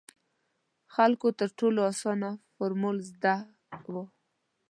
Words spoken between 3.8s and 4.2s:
وو.